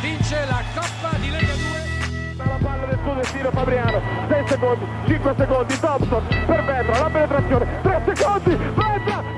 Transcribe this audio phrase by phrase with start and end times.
[0.00, 2.36] vince la Coppa di Lega 2.
[2.36, 7.80] La palla del suo destino Fabriano, 6 secondi, 5 secondi, Thompson per Vetra, la penetrazione,
[7.82, 9.36] 3 secondi, Vetra,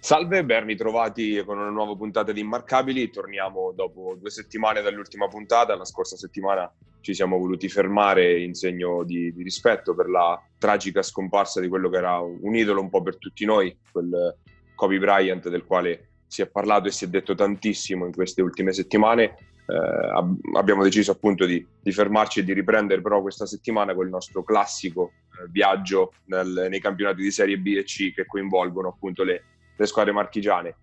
[0.00, 3.10] Salve, ben ritrovati con una nuova puntata di Immarcabili.
[3.10, 5.76] Torniamo dopo due settimane dall'ultima puntata.
[5.76, 11.02] La scorsa settimana ci siamo voluti fermare in segno di, di, rispetto per la tragica
[11.02, 14.36] scomparsa di quello che era un idolo un po' per tutti noi, quel
[14.74, 18.72] Kobe Bryant del quale si è parlato e si è detto tantissimo in queste ultime
[18.72, 19.36] settimane.
[19.66, 24.04] Eh, ab- abbiamo deciso appunto di, di, fermarci e di riprendere però questa settimana con
[24.04, 28.88] il nostro classico eh, viaggio nel, nei campionati di Serie B e C che coinvolgono
[28.88, 29.44] appunto le
[29.80, 30.76] le squadre marchigiane.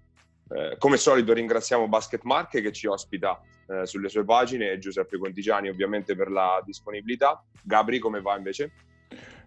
[0.49, 5.19] Eh, come solito ringraziamo Basket Marche che ci ospita eh, sulle sue pagine e Giuseppe
[5.19, 7.43] Contigiani ovviamente per la disponibilità.
[7.61, 8.71] Gabri, come va invece?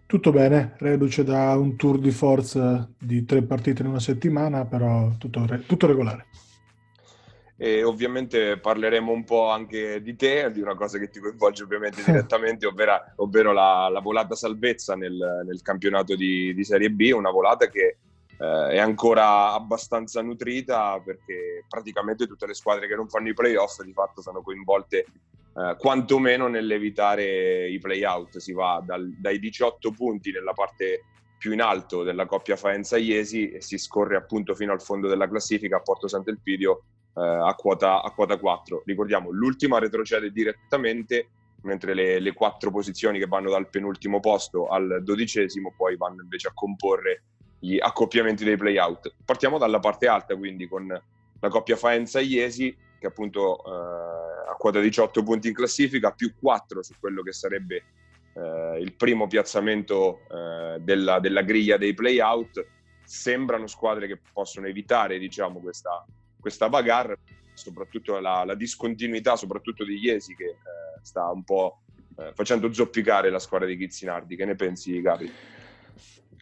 [0.05, 5.09] Tutto bene, reduce da un tour di forza di tre partite in una settimana, però
[5.17, 6.25] tutto, tutto regolare.
[7.55, 12.01] E ovviamente parleremo un po' anche di te, di una cosa che ti coinvolge ovviamente
[12.03, 17.29] direttamente, ovvero, ovvero la, la, volata salvezza nel, nel campionato di, di, Serie B, una
[17.29, 17.97] volata che
[18.41, 23.81] eh, è ancora abbastanza nutrita perché praticamente tutte le squadre che non fanno i playoff
[23.83, 25.05] di fatto sono coinvolte
[25.55, 28.37] eh, quantomeno nell'evitare i playout.
[28.37, 31.03] Si va dal, dai 18 punti nella parte
[31.37, 35.77] più in alto della coppia Faenza-Iesi e si scorre appunto fino al fondo della classifica
[35.77, 36.83] a Porto Sant'Elpidio
[37.15, 38.83] eh, a, quota, a quota 4.
[38.85, 41.29] Ricordiamo, l'ultima retrocede direttamente
[41.63, 46.47] mentre le, le, quattro posizioni che vanno dal penultimo posto al dodicesimo poi vanno invece
[46.47, 47.23] a comporre
[47.59, 49.13] gli accoppiamenti dei playout.
[49.23, 55.23] Partiamo dalla parte alta, quindi con la coppia Faenza-Iesi, che appunto eh, a quota 18
[55.23, 57.83] punti in classifica, più 4 su quello che sarebbe
[58.35, 62.63] eh, il primo piazzamento eh, della, della, griglia dei playout.
[63.03, 66.05] Sembrano squadre che possono evitare diciamo, questa,
[66.39, 67.17] questa bagarre,
[67.55, 70.55] soprattutto la, la, discontinuità, soprattutto di Iesi, che eh,
[71.01, 71.81] sta un po'
[72.19, 74.35] eh, facendo zoppicare la squadra di Chizzinardi.
[74.35, 75.31] Che ne pensi, Gabi?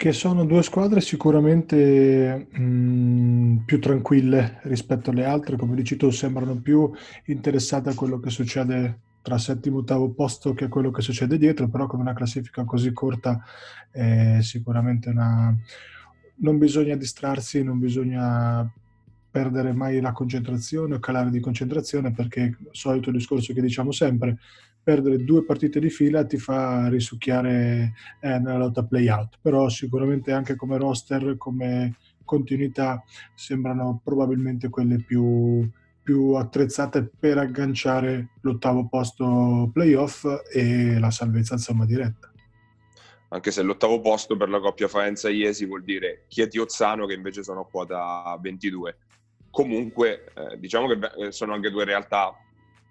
[0.01, 6.55] Che sono due squadre sicuramente mh, più tranquille rispetto alle altre, come dici tu, sembrano
[6.55, 6.89] più
[7.25, 11.37] interessate a quello che succede tra settimo e ottavo posto che a quello che succede
[11.37, 13.43] dietro, però con una classifica così corta
[13.91, 15.53] è sicuramente una...
[16.35, 18.71] non bisogna distrarsi, non bisogna
[19.29, 24.37] perdere mai la concentrazione o calare di concentrazione perché il solito discorso che diciamo sempre,
[24.89, 30.55] perdere due partite di fila ti fa risucchiare eh, nella lotta play-out, però sicuramente anche
[30.55, 33.03] come roster, come continuità,
[33.35, 35.69] sembrano probabilmente quelle più,
[36.01, 42.31] più attrezzate per agganciare l'ottavo posto playoff e la salvezza insomma diretta.
[43.27, 47.59] Anche se l'ottavo posto per la coppia Faenza-Iesi vuol dire Chieti Ozzano che invece sono
[47.59, 48.97] a quota 22.
[49.51, 52.35] Comunque eh, diciamo che eh, sono anche due realtà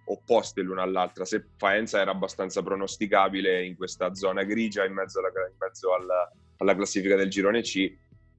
[0.08, 1.24] opposte l'una all'altra.
[1.24, 6.32] Se Faenza era abbastanza pronosticabile in questa zona grigia in mezzo alla, in mezzo alla,
[6.58, 7.76] alla classifica del girone C,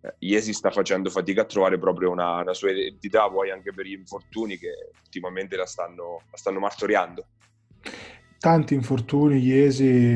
[0.02, 3.86] eh, Iesi sta facendo fatica a trovare proprio una, una, sua identità, poi anche per
[3.86, 7.26] gli infortuni che ultimamente la stanno, la stanno martoriando.
[8.40, 10.16] Tanti infortuni, Iesi,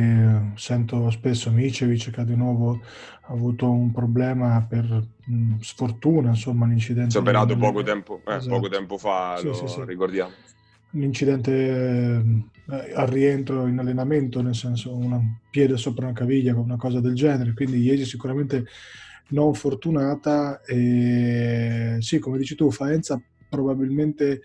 [0.56, 2.80] sento spesso Micevic che di nuovo
[3.26, 4.86] ha avuto un problema per
[5.26, 7.12] mh, sfortuna, insomma, un incidente.
[7.12, 8.56] Si è operato poco tempo, eh, esatto.
[8.56, 9.84] poco tempo fa, sì, lo sì, sì.
[9.84, 10.32] ricordiamo
[10.94, 11.52] un incidente
[12.70, 17.14] eh, al rientro in allenamento, nel senso un piede sopra una caviglia, una cosa del
[17.14, 18.66] genere, quindi Iesi sicuramente
[19.30, 24.42] non fortunata e sì, come dici tu, Faenza probabilmente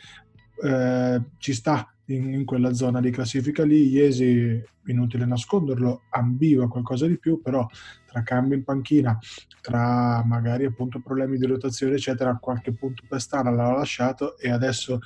[0.62, 7.06] eh, ci sta in, in, quella zona di classifica lì, Iesi, inutile nasconderlo, ambiva qualcosa
[7.06, 7.66] di più, però
[8.08, 9.18] tra cambi in panchina,
[9.60, 15.00] tra magari appunto problemi di rotazione, eccetera, qualche punto per stare l'ha lasciato e adesso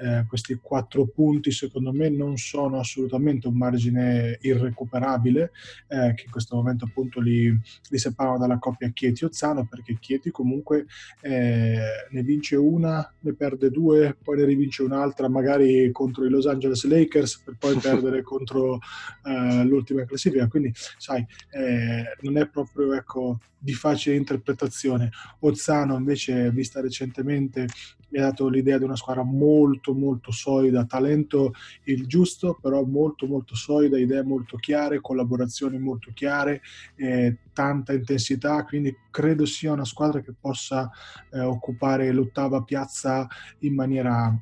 [0.00, 5.50] eh, questi quattro punti secondo me non sono assolutamente un margine irrecuperabile
[5.88, 7.48] eh, che in questo momento appunto li,
[7.88, 10.86] li separano dalla coppia Chieti-Ozzano perché Chieti comunque
[11.22, 16.46] eh, ne vince una, ne perde due, poi ne rivince un'altra magari contro i Los
[16.46, 18.78] Angeles Lakers per poi perdere contro
[19.24, 25.10] eh, l'ultima classifica, quindi sai, eh, non è proprio ecco, di facile interpretazione.
[25.40, 27.66] Ozzano invece, vista recentemente,
[28.10, 31.52] mi ha dato l'idea di una squadra molto molto solida, talento
[31.84, 36.60] il giusto, però molto molto solida, idee molto chiare, collaborazioni molto chiare,
[36.96, 40.90] eh, tanta intensità, quindi credo sia una squadra che possa
[41.32, 43.26] eh, occupare l'ottava piazza
[43.60, 44.38] in maniera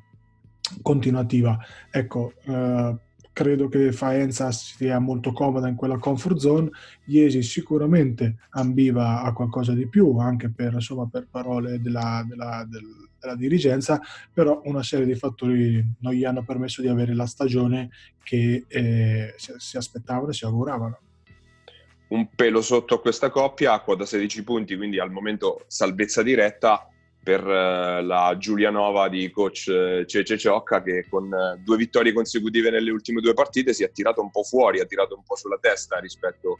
[0.81, 1.57] continuativa.
[1.89, 2.97] Ecco, eh,
[3.33, 6.69] credo che Faenza sia molto comoda in quella comfort zone,
[7.05, 13.35] Iesi sicuramente ambiva a qualcosa di più, anche per, insomma, per parole della, della, della,
[13.35, 14.01] dirigenza,
[14.31, 17.89] però una serie di fattori non gli hanno permesso di avere la stagione
[18.21, 20.99] che eh, si, si aspettavano e si auguravano.
[22.09, 26.92] Un pelo sotto a questa coppia, a quota 16 punti, quindi al momento salvezza diretta
[27.23, 32.69] per uh, la Giulianova di coach uh, Cece Ciocca che con uh, due vittorie consecutive
[32.69, 35.57] nelle ultime due partite si è tirato un po' fuori, ha tirato un po' sulla
[35.59, 36.59] testa rispetto,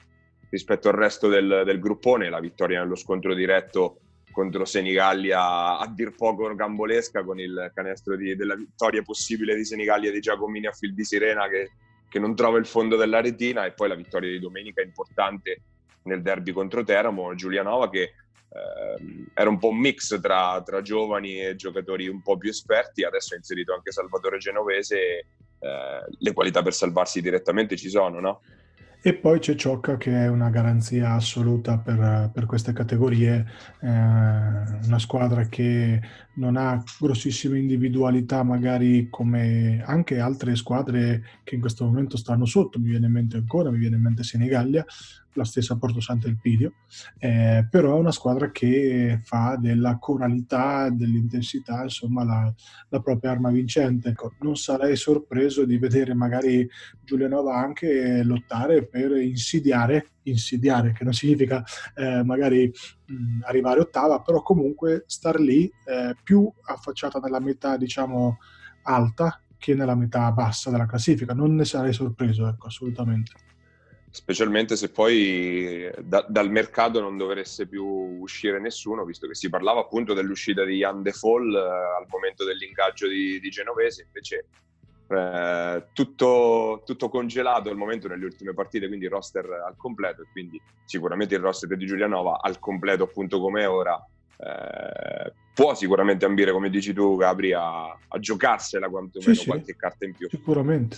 [0.50, 3.98] rispetto al resto del, del, gruppone, la vittoria nello scontro diretto
[4.32, 10.12] contro Senigallia a dir poco gambolesca con il canestro di, della vittoria possibile di Senigallia
[10.12, 11.72] di Giacomini a fil di sirena che,
[12.10, 13.66] che non trova il fondo della retina.
[13.66, 15.62] E poi la vittoria di domenica importante
[16.04, 18.14] nel derby contro Teramo, Giulianova che
[18.54, 23.04] eh, era un po' un mix tra, tra, giovani e giocatori un po' più esperti,
[23.04, 25.26] adesso ha inserito anche Salvatore Genovese, eh,
[26.20, 28.42] le qualità per salvarsi direttamente ci sono, no?
[29.06, 33.46] E poi c'è Ciocca che è una garanzia assoluta per, per queste categorie,
[33.82, 36.00] eh, una squadra che
[36.36, 42.80] non ha grossissime individualità magari come anche altre squadre che in questo momento stanno sotto,
[42.80, 44.86] mi viene in mente ancora, mi viene in mente Senigallia,
[45.34, 46.74] la stessa Porto Sant'Elpidio,
[47.18, 52.54] eh, però è una squadra che fa della coralità, dell'intensità, insomma, la,
[52.90, 54.10] la propria arma vincente.
[54.10, 56.68] Ecco, non sarei sorpreso di vedere magari
[57.04, 61.64] Giulianova anche lottare per insidiare, insidiare che non significa
[61.96, 62.72] eh, magari
[63.06, 68.38] mh, arrivare ottava, però comunque star lì eh, più affacciata nella metà, diciamo,
[68.84, 71.34] alta che nella metà bassa della classifica.
[71.34, 73.32] Non ne sarei sorpreso, ecco, assolutamente
[74.14, 79.80] specialmente se poi da, dal mercato non dovesse più uscire nessuno, visto che si parlava
[79.80, 84.46] appunto dell'uscita di Jan De Fall eh, al momento dell'ingaggio di, di Genovese, invece
[85.08, 90.26] eh, tutto, tutto, congelato al momento nelle ultime partite, quindi il roster al completo e
[90.32, 94.00] quindi sicuramente il roster di Giulianova al completo appunto come è ora
[94.38, 100.06] eh, può sicuramente ambire, come dici tu Gabri, a, a giocarsela quantomeno sì, qualche carta
[100.06, 100.30] in più.
[100.30, 100.98] Sicuramente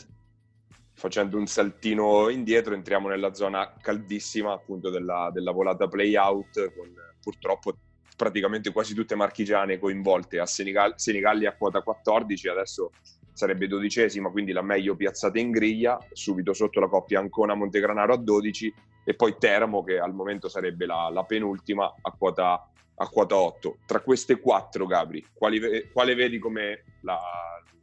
[0.95, 6.89] facendo un saltino indietro entriamo nella zona caldissima appunto della, della volata play out con
[7.21, 7.75] purtroppo
[8.15, 12.91] praticamente quasi tutte marchigiane coinvolte a Senigal- Senigallia a quota 14 adesso
[13.33, 18.17] sarebbe dodicesima quindi la meglio piazzata in griglia subito sotto la coppia Ancona Montegranaro a
[18.17, 23.35] 12 e poi Teramo che al momento sarebbe la, la penultima a quota, a quota
[23.35, 27.19] 8 tra queste quattro Gabri quali, quale vedi come la,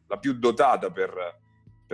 [0.07, 1.41] la più dotata per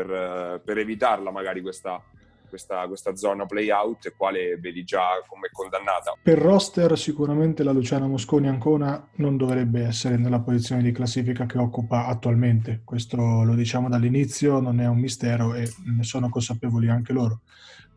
[0.04, 2.02] per, per evitarla magari questa,
[2.48, 6.14] questa, questa, zona play out e quale vedi già come condannata?
[6.22, 11.58] Per roster sicuramente la Luciana Mosconi Ancona non dovrebbe essere nella posizione di classifica che
[11.58, 17.12] occupa attualmente, questo lo diciamo dall'inizio, non è un mistero e ne sono consapevoli anche
[17.12, 17.40] loro.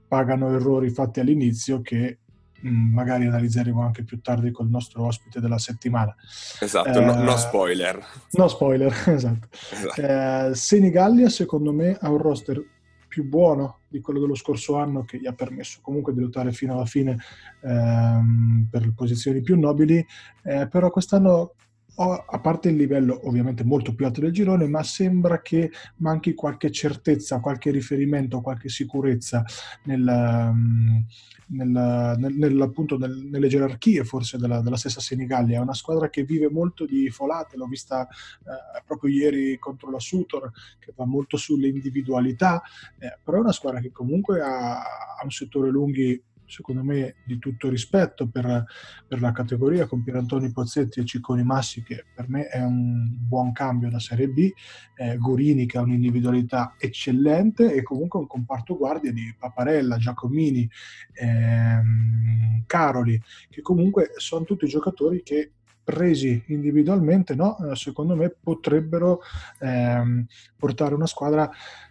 [0.07, 2.19] Pagano errori fatti all'inizio che
[2.61, 6.15] magari analizzeremo anche più tardi col nostro ospite della settimana.
[6.59, 8.03] Esatto, eh, no, no, spoiler.
[8.31, 9.47] No spoiler, esatto.
[9.51, 10.01] esatto.
[10.01, 12.63] Eh, Senigallia secondo me ha un roster
[13.07, 16.75] più buono di quello dello scorso anno che gli ha permesso comunque di lottare fino
[16.75, 17.17] alla fine
[17.61, 20.05] ehm, per posizioni più nobili,
[20.43, 21.55] eh, però quest'anno
[21.93, 26.71] a parte il livello ovviamente molto più alto del girone, ma sembra che manchi qualche
[26.71, 29.43] certezza, qualche riferimento, qualche sicurezza
[29.83, 31.03] nel,
[31.51, 35.57] nel, nel, nel, appunto, nelle gerarchie forse della, della, stessa Senigallia.
[35.57, 39.99] È una squadra che vive molto di folate, l'ho vista eh, proprio ieri contro la
[39.99, 42.61] Sutor, che va molto sulle individualità,
[42.99, 47.39] eh, però è una squadra che comunque ha, ha un settore lunghi secondo me di
[47.39, 48.65] tutto rispetto per,
[49.07, 53.53] per la categoria con Pierantoni Pozzetti e Cicconi Massi che per me è un buon
[53.53, 54.51] cambio da Serie B,
[54.97, 60.69] eh, Gorini che ha un'individualità eccellente e comunque un comparto guardia di Paparella, Giacomini,
[61.13, 65.53] ehm, Caroli che comunque sono tutti giocatori che
[65.83, 67.57] presi individualmente, no?
[67.57, 69.21] Eh, secondo me potrebbero
[69.59, 70.25] ehm,
[70.57, 71.49] portare una squadra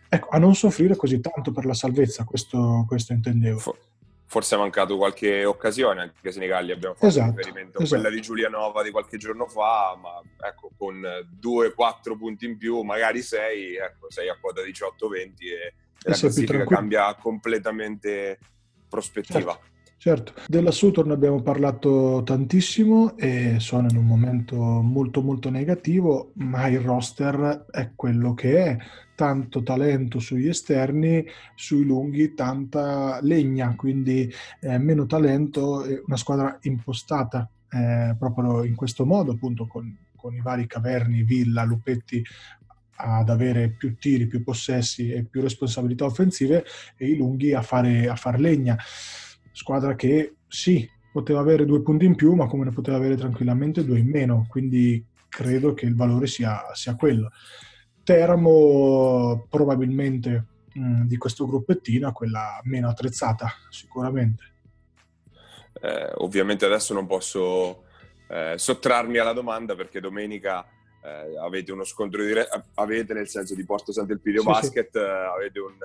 [0.08, 3.89] ecco, a non soffrire così tanto per la salvezza, questo, questo intendevo
[4.30, 8.00] forse è mancato qualche occasione, anche se nei Galli abbiamo fatto esatto, riferimento a esatto.
[8.00, 13.22] quella di Giulianova di qualche giorno fa, ma ecco, con 2-4 punti in più, magari
[13.22, 18.38] 6, ecco, 6 a quota 18-20 e, e la classifica cambia completamente
[18.88, 19.52] prospettiva.
[19.52, 19.68] Certo.
[20.02, 26.68] Certo, della Sutton abbiamo parlato tantissimo e sono in un momento molto molto negativo, ma
[26.68, 28.78] il roster è quello che è,
[29.14, 31.22] tanto talento sugli esterni,
[31.54, 39.04] sui lunghi tanta legna, quindi eh, meno talento, una squadra impostata eh, proprio in questo
[39.04, 42.24] modo, appunto con, con i vari Caverni, Villa, Lupetti
[43.02, 46.64] ad avere più tiri, più possessi e più responsabilità offensive
[46.96, 48.78] e i lunghi a fare, a far legna.
[49.60, 53.84] Squadra che sì, poteva avere due punti in più, ma come ne poteva avere tranquillamente
[53.84, 57.30] due in meno, quindi credo che il valore sia, sia quello.
[58.02, 64.44] Teramo probabilmente mh, di questo gruppettino quella meno attrezzata, sicuramente.
[65.74, 67.84] Eh, ovviamente adesso non posso
[68.28, 70.64] eh, sottrarmi alla domanda perché domenica
[71.04, 74.98] eh, avete uno scontro diretto, avete nel senso di Porto Sant'Elpidio sì, Basket, sì.
[74.98, 75.76] Eh, avete un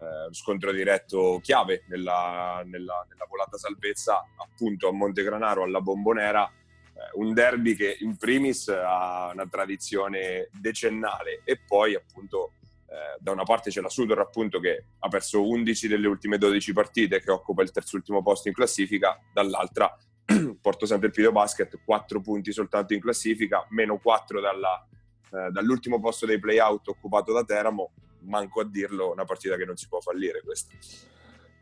[0.00, 7.18] eh, scontro diretto chiave nella, nella, nella, volata salvezza appunto a Montegranaro alla Bombonera, eh,
[7.18, 12.52] un derby che in primis ha una tradizione decennale e poi appunto
[12.86, 16.72] eh, da una parte c'è la Sudor appunto che ha perso 11 delle ultime 12
[16.72, 19.94] partite che occupa il terzultimo posto in classifica, dall'altra
[20.60, 24.88] Porto Sant'Elpidio Basket 4 punti soltanto in classifica, meno 4 dalla,
[25.32, 27.92] eh, dall'ultimo posto dei playout occupato da Teramo,
[28.22, 30.74] manco a dirlo, una partita che non si può fallire questa.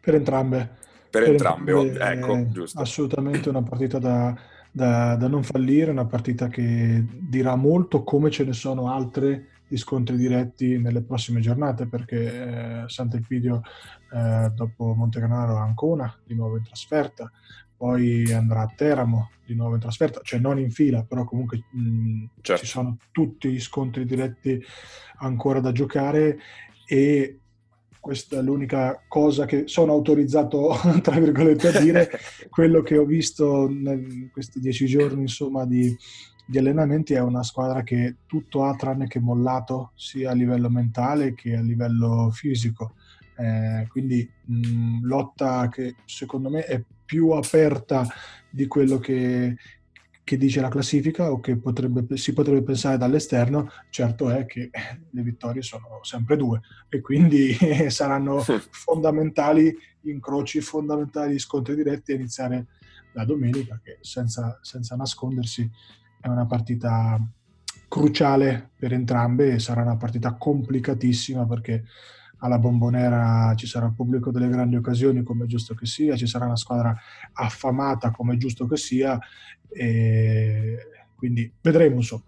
[0.00, 0.76] Per entrambe.
[1.10, 2.80] Per, per entrambe, entrambe ecco, giusto.
[2.80, 4.36] Assolutamente una partita da,
[4.70, 9.76] da, da non fallire, una partita che dirà molto come ce ne sono altre di
[9.76, 13.60] scontri diretti nelle prossime giornate perché eh, Sant'Elpidio
[14.12, 17.30] eh, dopo Montecanaro a Ancona di nuovo in trasferta
[17.78, 22.24] poi andrà a Teramo di nuovo in trasferta, cioè non in fila, però comunque mh,
[22.42, 22.64] certo.
[22.64, 24.60] ci sono tutti gli scontri diretti
[25.20, 26.38] ancora da giocare
[26.86, 27.38] e
[28.00, 32.10] questa è l'unica cosa che sono autorizzato, tra virgolette, a dire,
[32.50, 35.96] quello che ho visto in questi dieci giorni, insomma, di,
[36.46, 41.34] di allenamenti è una squadra che tutto ha tranne che mollato, sia a livello mentale
[41.34, 42.94] che a livello fisico.
[43.38, 48.04] Eh, quindi mh, lotta che secondo me è più aperta
[48.50, 49.56] di quello che,
[50.24, 54.70] che dice la classifica o che potrebbe, si potrebbe pensare dall'esterno, certo è che
[55.10, 57.56] le vittorie sono sempre due e quindi
[57.88, 62.66] saranno fondamentali incroci, fondamentali scontri diretti a iniziare
[63.12, 65.68] la domenica che senza, senza nascondersi
[66.20, 67.18] è una partita
[67.88, 71.84] cruciale per entrambe e sarà una partita complicatissima perché
[72.38, 76.26] alla Bombonera ci sarà un pubblico delle grandi occasioni come è giusto che sia, ci
[76.26, 76.94] sarà una squadra
[77.32, 79.18] affamata come è giusto che sia
[79.70, 80.76] e
[81.16, 82.24] quindi vedremo insomma.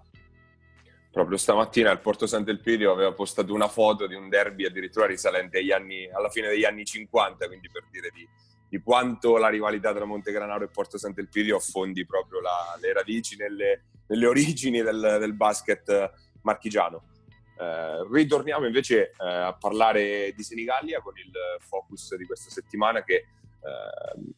[1.10, 6.08] Proprio stamattina il Porto Sant'Elpidio aveva postato una foto di un derby addirittura risalente anni,
[6.08, 8.26] alla fine degli anni 50, quindi per dire di,
[8.68, 13.86] di quanto la rivalità tra Montegranaro e Porto Sant'Elpidio affondi proprio la, le radici nelle,
[14.06, 16.12] nelle origini del, del basket
[16.42, 17.02] marchigiano.
[17.60, 23.14] Eh, ritorniamo invece eh, a parlare di Senigallia con il focus di questa settimana che
[23.14, 23.26] eh,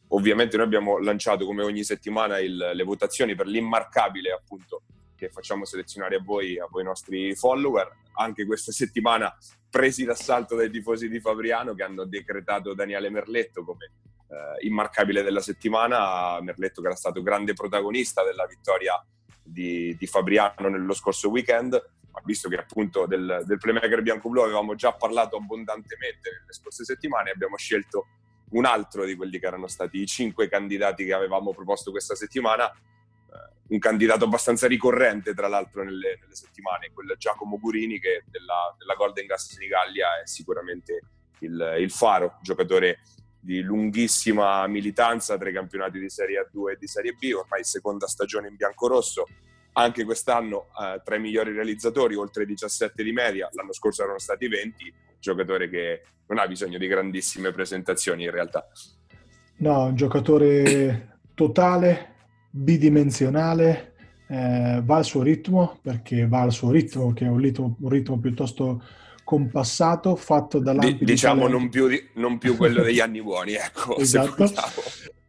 [0.09, 4.81] ovviamente noi abbiamo lanciato come ogni settimana il, le votazioni per l'immarcabile appunto
[5.15, 7.89] che facciamo selezionare a voi, a voi nostri follower.
[8.15, 9.33] Anche questa settimana
[9.69, 13.91] presi d'assalto dai tifosi di Fabriano che hanno decretato Daniele Merletto come
[14.27, 16.41] eh, immarcabile della settimana.
[16.41, 19.01] Merletto che era stato grande protagonista della vittoria
[19.43, 24.75] di, di Fabriano nello scorso weekend ma visto che appunto del, del playmaker bianco-blu avevamo
[24.75, 28.05] già parlato abbondantemente nelle scorse settimane, abbiamo scelto
[28.51, 32.69] un altro di quelli che erano stati i cinque candidati che avevamo proposto questa settimana,
[32.71, 32.75] eh,
[33.69, 38.93] un candidato abbastanza ricorrente tra l'altro nelle, nelle settimane, quello Giacomo Gurini che della, della
[38.93, 40.99] Golden Gas Senigallia è sicuramente
[41.39, 42.99] il, il faro, giocatore
[43.43, 48.07] di lunghissima militanza tra i campionati di Serie A2 e di Serie B, ormai seconda
[48.07, 49.27] stagione in bianco-rosso,
[49.73, 54.47] anche quest'anno eh, tra i migliori realizzatori, oltre 17 di media, l'anno scorso erano stati
[54.47, 58.65] 20, giocatore che non ha bisogno di grandissime presentazioni in realtà.
[59.57, 62.15] No, un giocatore totale,
[62.49, 63.95] bidimensionale,
[64.27, 67.89] eh, va al suo ritmo, perché va al suo ritmo, che è un ritmo, un
[67.89, 68.81] ritmo piuttosto
[69.23, 73.97] compassato, fatto da lampi D- Diciamo non più, non più, quello degli anni buoni, ecco,
[73.97, 74.45] esatto.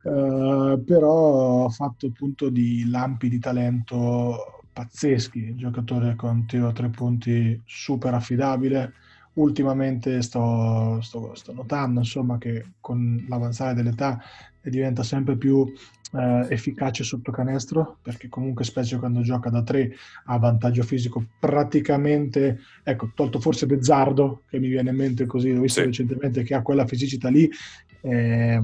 [0.02, 7.60] Uh, però fatto appunto di lampi di talento pazzeschi, giocatore con tiro a tre punti
[7.64, 8.92] super affidabile.
[9.34, 14.20] Ultimamente sto, sto, sto notando insomma, che con l'avanzare dell'età
[14.60, 15.72] diventa sempre più
[16.14, 19.92] eh, efficace sotto canestro, perché comunque specie quando gioca da tre
[20.26, 25.60] ha vantaggio fisico praticamente, ecco, tolto forse Bezzardo, che mi viene in mente così, l'ho
[25.60, 25.86] visto sì.
[25.86, 27.50] recentemente, che ha quella fisicità lì,
[28.02, 28.62] eh,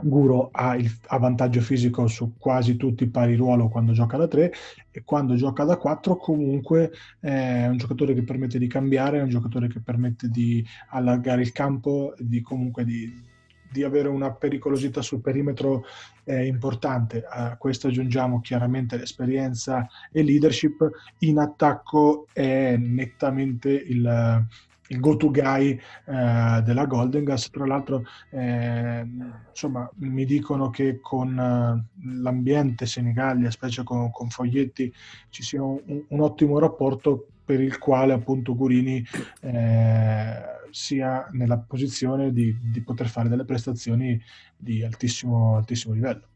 [0.00, 4.26] Guro ha, il, ha vantaggio fisico su quasi tutti i pari ruolo quando gioca da
[4.26, 4.52] 3
[4.90, 9.28] e quando gioca da 4 comunque è un giocatore che permette di cambiare, è un
[9.28, 13.30] giocatore che permette di allargare il campo, di comunque di
[13.72, 15.84] di avere una pericolosità sul perimetro
[16.24, 17.24] eh, importante.
[17.28, 20.88] A questo aggiungiamo chiaramente l'esperienza e leadership.
[21.18, 24.46] In attacco è nettamente il,
[24.92, 27.50] il go-to guy eh, della Golden Gas.
[27.50, 29.06] Tra l'altro, eh,
[29.48, 34.92] insomma, mi dicono che con eh, l'ambiente Senigallia, specie con, con Foglietti,
[35.30, 39.04] ci sia un, un, ottimo rapporto per il quale appunto Gurini
[39.40, 44.20] eh, sia nella posizione di, di, poter fare delle prestazioni
[44.56, 46.28] di altissimo, altissimo livello.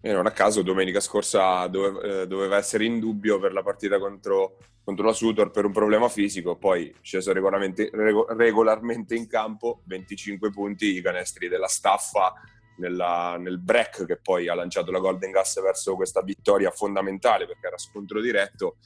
[0.00, 3.98] E non a caso domenica scorsa dove, eh, doveva essere in dubbio per la partita
[3.98, 7.90] contro, contro, la Sutor per un problema fisico, poi sceso regolarmente,
[8.36, 12.34] regolarmente in campo, 25 punti i canestri della staffa
[12.76, 17.66] nella, nel break che poi ha lanciato la Golden Gas verso questa vittoria fondamentale perché
[17.66, 18.76] era scontro diretto.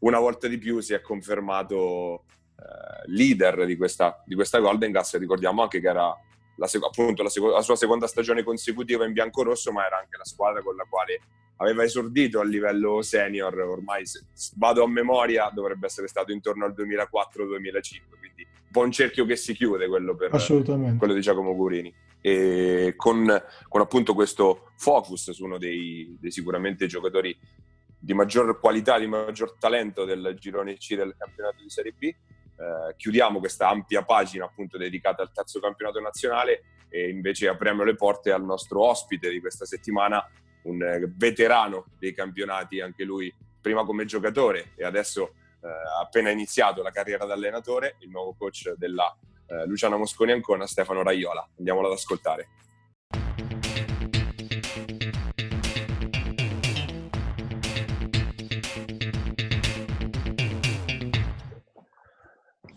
[0.00, 2.24] Una volta di più si è confermato
[2.56, 6.14] eh, leader di questa, di questa Golden Gas, ricordiamo anche che era
[6.56, 10.62] la, appunto la, la, sua seconda stagione consecutiva in bianco-rosso, ma era anche la squadra
[10.62, 11.20] con la quale
[11.56, 14.24] aveva esordito a livello senior, ormai se
[14.56, 19.36] vado a memoria dovrebbe essere stato intorno al 2004-2005, quindi un po' un cerchio che
[19.36, 20.30] si chiude quello, per,
[20.96, 21.92] quello di Giacomo Gurini.
[22.22, 27.36] E con, con, appunto questo focus su uno dei, dei sicuramente giocatori
[28.00, 32.94] di maggior qualità, di maggior talento del girone C del campionato di Serie B, eh,
[32.96, 38.32] chiudiamo questa ampia pagina appunto dedicata al terzo campionato nazionale e invece apriamo le porte
[38.32, 40.26] al nostro ospite di questa settimana,
[40.62, 45.68] un eh, veterano dei campionati, anche lui prima come giocatore e adesso eh,
[46.00, 49.14] appena iniziato la carriera da allenatore, il nuovo coach della
[49.46, 51.46] eh, Luciana Mosconi Ancona, Stefano Raiola.
[51.58, 52.48] Andiamolo ad ascoltare.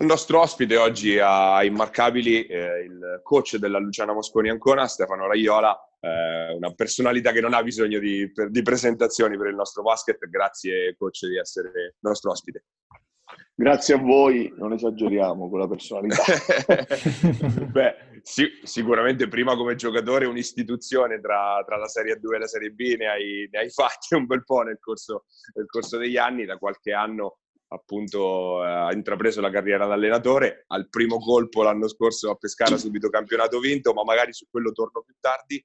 [0.04, 5.74] Il nostro ospite oggi a Immarcabili, eh, il coach della Luciana Mosconi Ancona, Stefano Raiola,
[6.02, 10.18] eh, una personalità che non ha bisogno di, per, di, presentazioni per il nostro basket.
[10.28, 12.66] Grazie coach di essere nostro ospite.
[13.56, 16.22] Grazie a voi, non esageriamo con la personalità.
[17.72, 22.72] Beh, sì, sicuramente prima come giocatore un'istituzione tra, tra, la Serie 2 e la Serie
[22.72, 26.44] B ne hai, ne hai fatti un bel po' nel corso, nel corso degli anni,
[26.44, 27.38] da qualche anno
[27.74, 32.78] appunto eh, ha intrapreso la carriera da allenatore, al primo colpo l'anno scorso a Pescara
[32.78, 35.64] subito campionato vinto, ma magari su quello torno più tardi.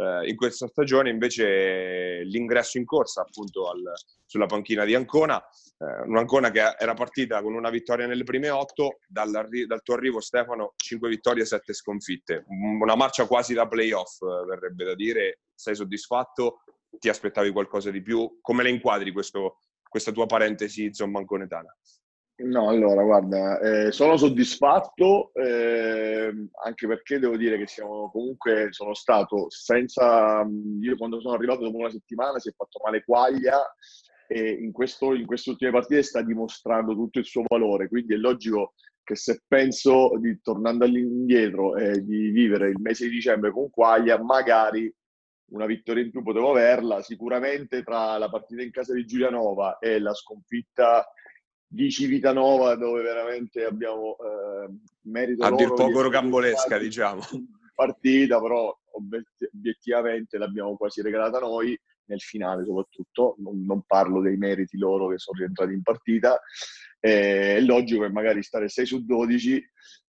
[0.00, 3.82] Eh, in questa stagione invece l'ingresso in corsa appunto al,
[4.24, 5.42] sulla panchina di Ancona,
[5.78, 10.74] eh, un'Ancona che era partita con una vittoria nelle prime otto, dal tuo arrivo Stefano
[10.76, 16.60] 5 vittorie e 7 sconfitte, una marcia quasi da playoff verrebbe da dire, sei soddisfatto?
[16.96, 18.38] Ti aspettavi qualcosa di più?
[18.40, 21.74] Come le inquadri questo, questa tua parentesi zombanconetana?
[22.40, 26.32] No, allora, guarda, eh, sono soddisfatto eh,
[26.64, 30.46] anche perché devo dire che siamo comunque, sono stato senza,
[30.80, 33.60] io quando sono arrivato dopo una settimana si è fatto male Quaglia
[34.28, 38.18] e in, questo, in queste ultime partite sta dimostrando tutto il suo valore, quindi è
[38.18, 43.68] logico che se penso di, tornando all'indietro eh, di vivere il mese di dicembre con
[43.68, 44.94] Quaglia, magari
[45.50, 47.02] una vittoria in più potevo averla.
[47.02, 51.06] Sicuramente tra la partita in casa di Giulianova e la sconfitta
[51.66, 54.70] di Civitanova, dove veramente abbiamo eh,
[55.02, 57.20] merito a dir poco rocambolesca, diciamo.
[57.74, 64.78] Partita, però obiettivamente l'abbiamo quasi regalata noi nel finale soprattutto, non, non, parlo dei meriti
[64.78, 66.40] loro che sono rientrati in partita,
[67.00, 69.62] eh, è logico che magari stare 6 su 12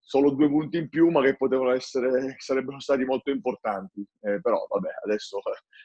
[0.09, 4.03] solo due punti in più, ma che potevano essere, sarebbero stati molto importanti.
[4.21, 5.39] Eh, però, vabbè, adesso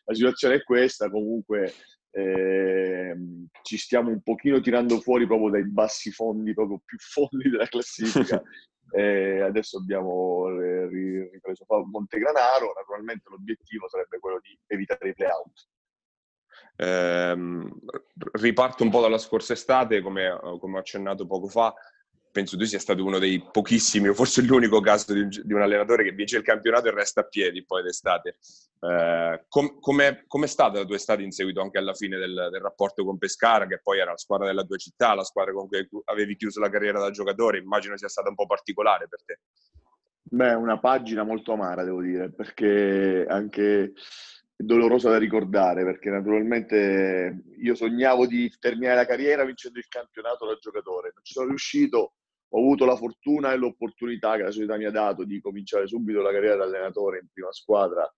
[0.06, 1.10] la situazione è questa.
[1.10, 1.74] Comunque,
[2.10, 3.14] eh,
[3.60, 8.42] ci stiamo un pochino tirando fuori proprio dai bassi fondi, proprio più fondi della classifica.
[8.96, 10.48] eh, adesso abbiamo
[10.88, 12.72] ripreso Montegranaro.
[12.74, 15.68] Naturalmente, l'obiettivo sarebbe quello di evitare i playout.
[16.76, 17.68] Eh,
[18.32, 21.74] riparto un po' dalla scorsa estate, come, come ho accennato poco fa
[22.34, 25.60] penso tu sia stato uno dei pochissimi, o forse l'unico caso di un, di un,
[25.60, 28.38] allenatore che vince il campionato e resta a piedi poi d'estate.
[28.80, 32.60] Eh, com, com'è, com'è, stata la tua estate in seguito anche alla fine del, del,
[32.60, 35.88] rapporto con Pescara, che poi era la squadra della tua città, la squadra con cui
[36.06, 37.58] avevi chiuso la carriera da giocatore?
[37.58, 39.38] Immagino sia stata un po' particolare per te.
[40.20, 43.92] Beh, una pagina molto amara, devo dire, perché anche
[44.56, 50.56] dolorosa da ricordare perché naturalmente io sognavo di terminare la carriera vincendo il campionato da
[50.60, 52.14] giocatore, non ci sono riuscito,
[52.54, 56.22] ho avuto la fortuna e l'opportunità che la società mi ha dato di cominciare subito
[56.22, 58.08] la carriera da allenatore in prima squadra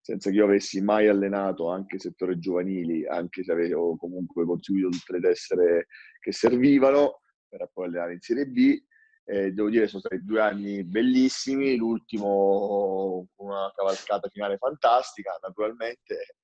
[0.00, 5.12] senza che io avessi mai allenato anche settore giovanili, anche se avevo comunque conseguito tutte
[5.12, 5.86] le tessere
[6.20, 8.82] che servivano per poi allenare in Serie B.
[9.24, 16.36] Eh, devo dire sono stati due anni bellissimi, l'ultimo una cavalcata finale fantastica, naturalmente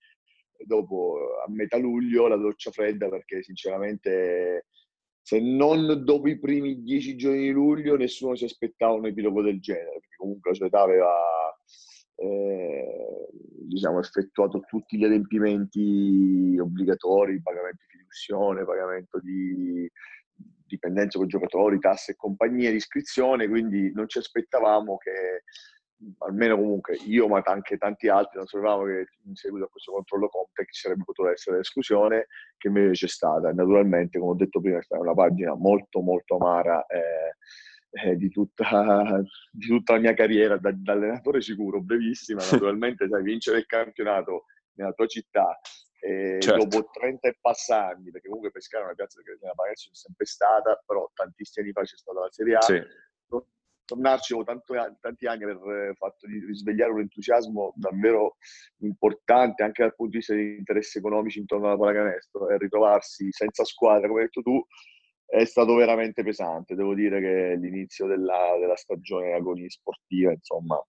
[0.64, 4.66] dopo a metà luglio la doccia fredda perché sinceramente
[5.26, 9.58] se non dopo i primi dieci giorni di luglio nessuno si aspettava un epilogo del
[9.58, 11.12] genere, perché comunque la società aveva
[12.14, 13.26] eh,
[13.66, 19.90] diciamo, effettuato tutti gli adempimenti obbligatori, pagamento di fiduzione, pagamento di
[20.64, 25.42] dipendenza con giocatori, tasse e compagnie di iscrizione, quindi non ci aspettavamo che
[26.18, 30.28] almeno comunque io ma anche tanti altri non sapevamo che in seguito a questo controllo
[30.28, 33.52] Comtech ci sarebbe potuta essere l'esclusione che invece c'è stata.
[33.52, 38.28] Naturalmente come ho detto prima è stata una pagina molto molto amara eh, eh, di,
[38.28, 42.42] tutta, di, tutta, la mia carriera da, da allenatore sicuro, brevissima.
[42.50, 45.58] Naturalmente sai vincere il campionato nella tua città
[45.98, 46.66] e certo.
[46.66, 49.94] dopo 30 e passa anni, perché comunque Pescara è una piazza che nella Pagazzi è
[49.94, 52.82] sempre stata, però tantissimi anni fa c'è stata la Serie A, sì
[53.86, 58.36] tornarci dopo tanto, tanti anni aver fatto di risvegliare un entusiasmo davvero
[58.80, 63.64] importante anche dal punto di vista degli interessi economici intorno alla pallacanestro e ritrovarsi senza
[63.64, 64.62] squadra, come hai detto tu,
[65.24, 66.74] è stato veramente pesante.
[66.74, 70.80] Devo dire che l'inizio della, della stagione agonia sportiva, insomma,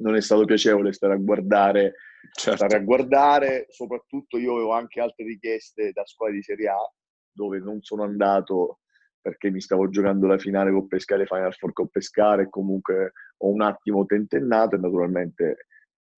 [0.00, 1.94] non è stato piacevole stare a guardare,
[2.32, 2.56] certo.
[2.56, 6.92] stare a guardare, soprattutto io avevo anche altre richieste da squadre di Serie A
[7.34, 8.78] dove non sono andato
[9.24, 13.62] perché mi stavo giocando la finale con Pescare, Final Four con Pescare comunque ho un
[13.62, 15.66] attimo tentennato e naturalmente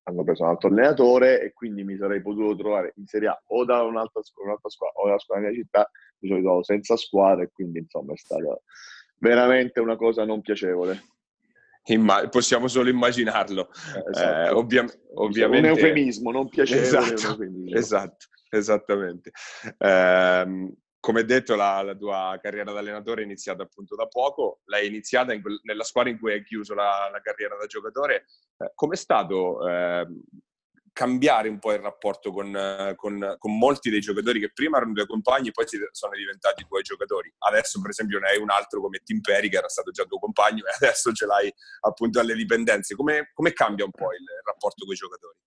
[0.07, 3.63] hanno preso un altro allenatore e quindi mi sarei potuto trovare in Serie A o
[3.63, 7.43] da un'altra, un'altra squadra o dalla squadra della mia città, mi sono ritrovato senza squadra
[7.43, 8.59] e quindi insomma è stata
[9.19, 11.03] veramente una cosa non piacevole.
[11.89, 13.69] Imma- possiamo solo immaginarlo.
[13.69, 14.49] Eh, esatto.
[14.49, 15.69] eh, ovvia- ovviamente...
[15.69, 17.13] Un eufemismo, non piacevole.
[17.13, 17.37] Esatto,
[17.69, 19.31] esatto esattamente.
[19.77, 20.73] Eh,
[21.05, 25.39] come detto, la, la, tua carriera da allenatore è iniziata appunto da poco, l'hai iniziata
[25.39, 28.25] quel, nella squadra in cui hai chiuso la, la carriera da giocatore.
[28.57, 30.07] Eh, com'è stato eh,
[30.91, 32.51] cambiare un po' il rapporto con,
[32.95, 36.81] con, con, molti dei giocatori che prima erano tuoi compagni e poi sono diventati tuoi
[36.81, 37.31] giocatori?
[37.37, 40.17] Adesso, per esempio, ne hai un altro come Tim Perry che era stato già tuo
[40.17, 42.95] compagno e adesso ce l'hai appunto alle dipendenze.
[42.95, 45.37] Come, come cambia un po' il rapporto con i giocatori?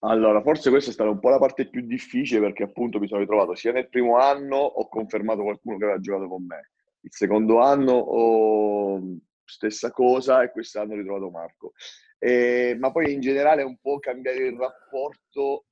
[0.00, 3.20] Allora, forse questa è stata un po' la parte più difficile perché appunto mi sono
[3.20, 7.60] ritrovato sia nel primo anno ho confermato qualcuno che aveva giocato con me, il secondo
[7.60, 9.00] anno ho
[9.44, 11.72] stessa cosa e quest'anno ho ritrovato Marco.
[12.18, 15.66] Eh, ma poi in generale un po' cambiare il rapporto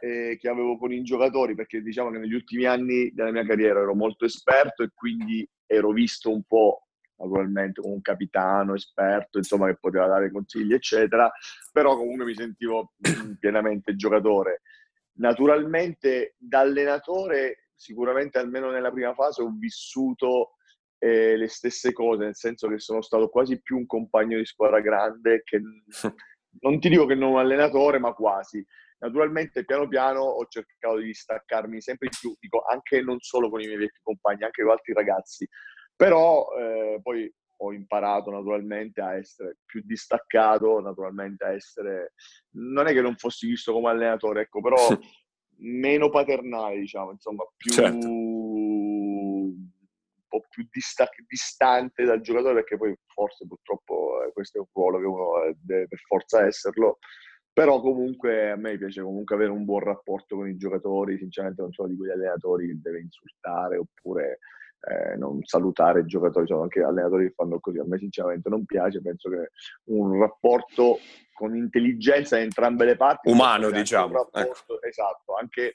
[0.00, 3.80] eh, che avevo con i giocatori perché diciamo che negli ultimi anni della mia carriera
[3.80, 6.87] ero molto esperto e quindi ero visto un po'
[7.18, 11.30] naturalmente con un capitano esperto, insomma, che poteva dare consigli, eccetera,
[11.72, 12.94] però comunque mi sentivo
[13.38, 14.62] pienamente giocatore.
[15.18, 20.52] Naturalmente da allenatore, sicuramente almeno nella prima fase, ho vissuto
[20.98, 24.80] eh, le stesse cose, nel senso che sono stato quasi più un compagno di squadra
[24.80, 25.60] grande che
[26.60, 28.64] non ti dico che non un allenatore, ma quasi.
[29.00, 33.60] Naturalmente piano piano ho cercato di distaccarmi sempre di più, dico anche non solo con
[33.60, 35.48] i miei vecchi compagni, anche con altri ragazzi,
[35.98, 37.28] però eh, poi
[37.60, 42.12] ho imparato naturalmente a essere più distaccato, naturalmente a essere...
[42.50, 44.76] Non è che non fossi visto come allenatore, ecco, però
[45.58, 47.72] meno paternale, diciamo, insomma, più...
[47.72, 48.06] Certo.
[48.06, 49.66] un
[50.28, 54.98] po' più distac- distante dal giocatore, perché poi forse purtroppo eh, questo è un ruolo
[55.00, 56.98] che uno eh, deve per forza esserlo,
[57.52, 61.72] però comunque a me piace comunque avere un buon rapporto con i giocatori, sinceramente non
[61.72, 64.38] sono di quegli allenatori che deve insultare oppure
[64.80, 67.78] eh, non salutare i giocatori, sono anche allenatori che fanno così.
[67.78, 69.50] A me sinceramente non piace, penso che
[69.84, 70.98] un rapporto
[71.32, 73.30] con intelligenza da entrambe le parti...
[73.30, 74.12] Umano, diciamo.
[74.12, 74.82] Rapporto, ecco.
[74.82, 75.74] Esatto, anche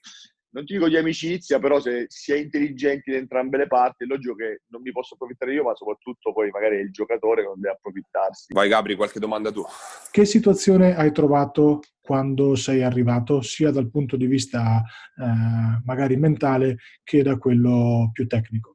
[0.53, 4.07] non ti dico di amicizia, però se si è intelligenti da entrambe le parti, è
[4.07, 7.47] logico che non mi posso approfittare io, ma soprattutto poi magari è il giocatore che
[7.47, 8.53] non deve approfittarsi.
[8.53, 9.63] Vai Gabri, qualche domanda tu.
[10.11, 14.83] Che situazione hai trovato quando sei arrivato, sia dal punto di vista
[15.17, 18.72] eh, magari mentale che da quello più tecnico?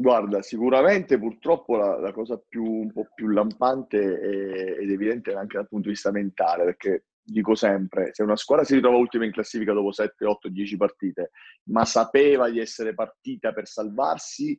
[0.00, 5.56] Guarda, sicuramente purtroppo la, la cosa più, un po' più lampante è, ed evidente anche
[5.56, 9.32] dal punto di vista mentale, perché dico sempre, se una squadra si ritrova ultima in
[9.32, 11.30] classifica dopo 7, 8, 10 partite,
[11.70, 14.56] ma sapeva di essere partita per salvarsi,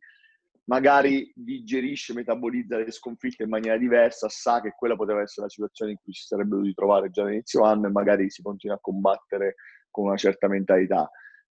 [0.66, 5.92] magari digerisce, metabolizza le sconfitte in maniera diversa, sa che quella poteva essere la situazione
[5.92, 9.56] in cui si sarebbe dovuti trovare già all'inizio anno e magari si continua a combattere
[9.90, 11.10] con una certa mentalità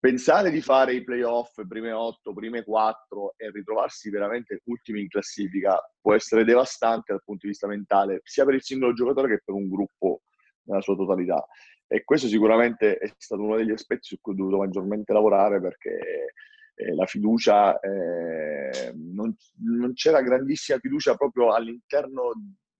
[0.04, 5.80] pensare di fare i playoff, prime 8, prime 4 e ritrovarsi veramente ultimi in classifica
[5.98, 9.54] può essere devastante dal punto di vista mentale, sia per il singolo giocatore che per
[9.54, 10.20] un gruppo
[10.64, 11.42] nella sua totalità.
[11.86, 16.34] E questo sicuramente è stato uno degli aspetti su cui ho dovuto maggiormente lavorare perché
[16.74, 22.32] eh, la fiducia, eh, non, non, c'era grandissima fiducia proprio all'interno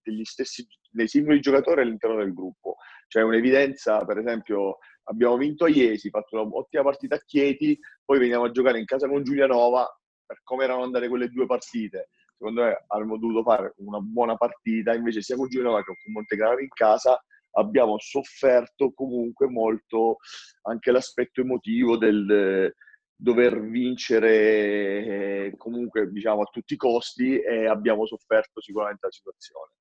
[0.03, 2.77] degli stessi, dei singoli giocatori all'interno del gruppo.
[3.09, 8.45] C'è un'evidenza, per esempio, abbiamo vinto a Iesi, fatto un'ottima partita a Chieti, poi veniamo
[8.45, 12.11] a giocare in casa con Giulianova, per come erano andate quelle due partite.
[12.37, 16.59] Secondo me avremmo dovuto fare una buona partita, invece sia con Giulianova che con Montegrano
[16.59, 17.23] in casa
[17.57, 20.17] abbiamo sofferto comunque molto
[20.62, 22.75] anche l'aspetto emotivo del
[23.17, 29.73] dover vincere eh, comunque diciamo a tutti i costi e abbiamo sofferto sicuramente la situazione.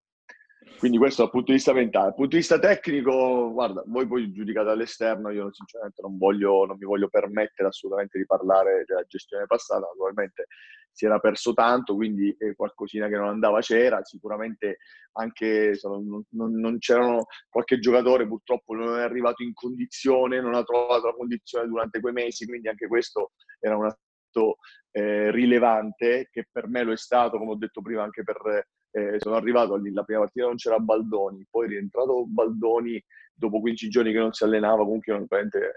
[0.78, 2.06] Quindi questo dal punto di vista mentale.
[2.06, 6.78] Dal punto di vista tecnico, guarda, voi poi giudicate all'esterno, io sinceramente non, voglio, non
[6.78, 10.48] mi voglio permettere assolutamente di parlare della gestione passata, naturalmente
[10.94, 14.78] si era perso tanto, quindi eh, qualcosina che non andava c'era, sicuramente
[15.14, 20.64] anche non, non, non, c'erano qualche giocatore purtroppo non è arrivato in condizione, non ha
[20.64, 24.58] trovato la condizione durante quei mesi, quindi anche questo era un aspetto
[24.92, 29.20] eh, rilevante che per me lo è stato, come ho detto prima, anche per eh,
[29.20, 33.04] sono arrivato lì, la prima partita non c'era Baldoni, poi è rientrato Baldoni
[33.34, 35.26] dopo 15 giorni che non si allenava, comunque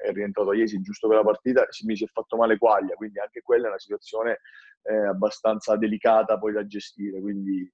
[0.04, 3.40] è rientrato Iesi giusto per la partita, mi si è fatto male Quaglia, quindi anche
[3.40, 4.40] quella è una situazione
[4.82, 7.68] eh, abbastanza delicata poi da gestire, quindi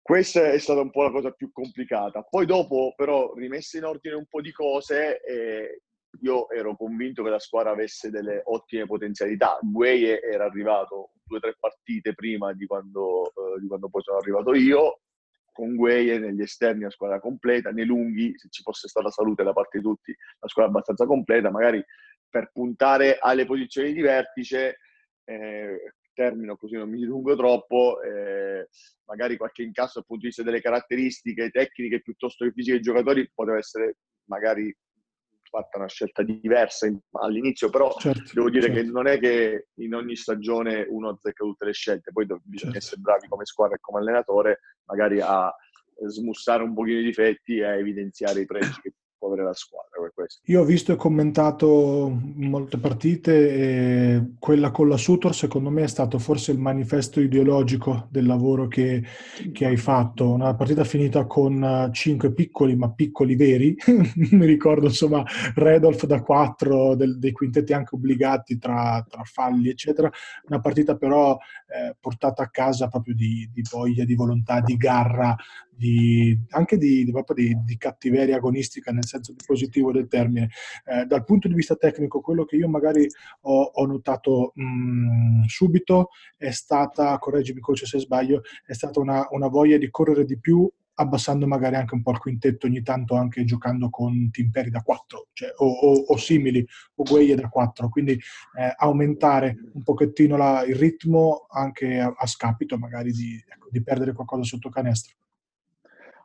[0.00, 2.22] questa è stata un po' la cosa più complicata.
[2.22, 5.82] Poi dopo però rimesse in ordine un po' di cose, eh,
[6.20, 9.58] io ero convinto che la squadra avesse delle ottime potenzialità.
[9.60, 14.18] Gueye era arrivato due o tre partite prima di quando, eh, di quando poi sono
[14.18, 15.00] arrivato io,
[15.52, 19.52] con Gueye negli esterni la squadra completa, nei lunghi, se ci fosse stata salute da
[19.52, 21.82] parte di tutti, la squadra abbastanza completa, magari
[22.28, 24.78] per puntare alle posizioni di vertice,
[25.24, 28.68] eh, termino così non mi dilungo troppo, eh,
[29.04, 33.30] magari qualche incasso dal punto di vista delle caratteristiche tecniche piuttosto che fisiche dei giocatori
[33.34, 33.96] poteva essere
[34.28, 34.74] magari
[35.60, 38.80] fatta una scelta diversa all'inizio, però certo, devo dire certo.
[38.80, 42.76] che non è che in ogni stagione uno azzecca tutte le scelte, poi bisogna certo.
[42.76, 45.52] essere bravi come squadra e come allenatore, magari a
[46.06, 48.92] smussare un pochino i difetti e a evidenziare i pregi che
[49.26, 49.84] può avere la squadra.
[50.44, 55.88] Io ho visto e commentato molte partite e quella con la Sutor secondo me è
[55.88, 59.02] stato forse il manifesto ideologico del lavoro che,
[59.52, 60.30] che hai fatto.
[60.30, 63.76] Una partita finita con cinque piccoli, ma piccoli veri.
[64.30, 70.10] Mi ricordo insomma Redolf da quattro, dei quintetti anche obbligati tra, tra, falli, eccetera.
[70.48, 71.36] Una partita però
[71.66, 75.36] eh, portata a casa proprio di, di voglia, di volontà, di garra,
[75.76, 80.50] di, anche di, di, di, di, cattiveria agonistica nel senso positivo del termine.
[80.84, 83.06] Eh, dal punto di vista tecnico, quello che io magari
[83.42, 89.26] ho, ho notato mh, mm, subito è stata, correggimi coach se sbaglio, è stata una,
[89.30, 93.16] una voglia di correre di più abbassando magari anche un po' il quintetto ogni tanto
[93.16, 97.88] anche giocando con timperi da 4 cioè, o, o, o, simili o gueie da 4
[97.88, 103.68] quindi eh, aumentare un pochettino la, il ritmo anche a, a scapito magari di, ecco,
[103.70, 105.16] di perdere qualcosa sotto canestro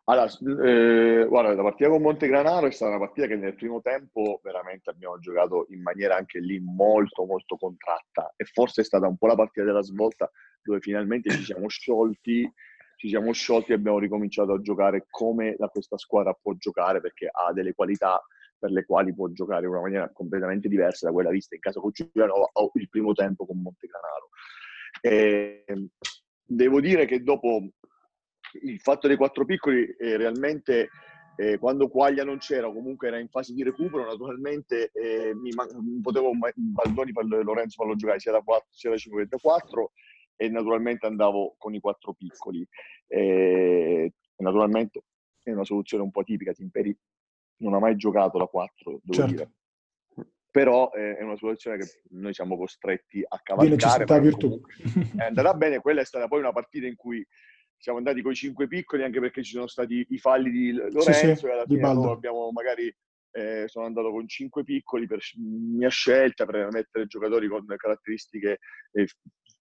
[0.05, 4.39] allora, eh, guarda, la partita con Montegranaro è stata una partita che nel primo tempo
[4.43, 9.17] veramente abbiamo giocato in maniera anche lì molto molto contratta e forse è stata un
[9.17, 10.29] po' la partita della svolta
[10.63, 12.51] dove finalmente ci siamo sciolti,
[12.95, 17.29] ci siamo sciolti e abbiamo ricominciato a giocare come la, questa squadra può giocare perché
[17.31, 18.21] ha delle qualità
[18.57, 21.79] per le quali può giocare in una maniera completamente diversa da quella vista in casa
[21.79, 24.29] con Giuliano o il primo tempo con Montegranaro.
[25.01, 25.63] E
[26.43, 27.69] devo dire che dopo
[28.61, 30.89] il fatto dei quattro piccoli eh, realmente
[31.37, 36.01] eh, quando Quaglia non c'era comunque era in fase di recupero, naturalmente eh, mi man-
[36.01, 39.91] potevo Baldoni per Lorenzo farlo giocare sia da 4 sia da 5 che da 4
[40.35, 42.67] e naturalmente andavo con i quattro piccoli.
[43.07, 45.03] E, naturalmente
[45.43, 46.95] è una soluzione un po' tipica, Timperi
[47.57, 49.31] non ha mai giocato da 4, devo certo.
[49.31, 49.51] dire.
[50.49, 54.03] Però eh, è una soluzione che noi siamo costretti a cavalcare.
[55.15, 57.25] È andata bene, quella è stata poi una partita in cui
[57.81, 61.11] siamo andati con i cinque piccoli anche perché ci sono stati i falli di Lorenzo
[61.11, 62.95] sì, sì, e alla fine abbiamo magari
[63.31, 68.59] eh, sono andato con cinque piccoli per mia scelta per mettere giocatori con caratteristiche
[68.91, 69.07] eh,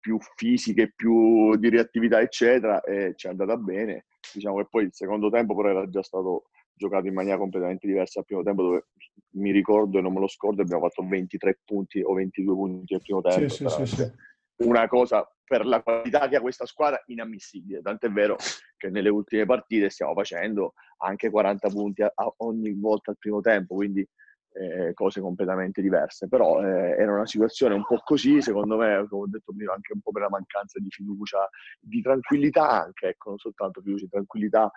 [0.00, 4.06] più fisiche, più di reattività eccetera e ci è andata bene.
[4.32, 8.20] Diciamo che poi il secondo tempo però era già stato giocato in maniera completamente diversa.
[8.20, 8.86] Al primo tempo dove
[9.34, 13.02] mi ricordo e non me lo scordo abbiamo fatto 23 punti o 22 punti al
[13.02, 14.10] primo tempo sì, sì, sì,
[14.58, 17.80] una cosa per la qualità che ha questa squadra inammissibile.
[17.80, 18.36] Tant'è vero
[18.76, 23.40] che nelle ultime partite stiamo facendo anche 40 punti a, a ogni volta al primo
[23.40, 24.06] tempo, quindi
[24.54, 26.26] eh, cose completamente diverse.
[26.28, 29.92] Però eh, era una situazione un po' così, secondo me, come ho detto prima, anche
[29.92, 34.10] un po' per la mancanza di fiducia, di tranquillità anche, ecco, non soltanto fiducia, di
[34.10, 34.70] tranquillità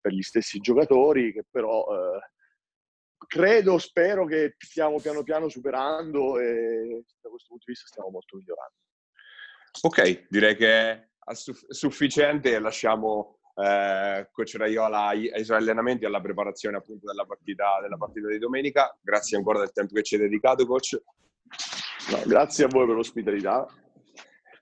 [0.00, 1.84] per gli stessi giocatori che però...
[1.86, 2.30] Eh,
[3.24, 8.36] credo, spero che stiamo piano piano superando e da questo punto di vista stiamo molto
[8.36, 8.74] migliorando.
[9.80, 11.08] Ok, direi che è
[11.68, 12.58] sufficiente.
[12.58, 17.96] Lasciamo eh, Coach Raiola ai, ai, suoi allenamenti e alla preparazione appunto della partita, della
[17.96, 18.96] partita di domenica.
[19.00, 21.00] Grazie ancora del tempo che ci hai dedicato, coach.
[22.10, 23.66] No, grazie a voi per l'ospitalità.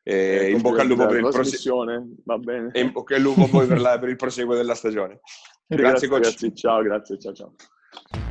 [0.02, 1.84] E in bocca al lupo per il proseguo.
[2.24, 2.70] Va bene.
[2.72, 5.20] E in bocca al lupo poi per, la, per il proseguo della stagione.
[5.70, 6.20] Grazie, grazie coach.
[6.22, 8.29] Grazie, ciao, grazie, ciao, ciao.